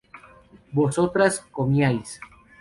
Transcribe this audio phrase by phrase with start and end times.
[0.71, 2.19] vosotras comíais